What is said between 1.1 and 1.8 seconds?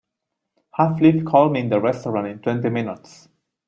call me in the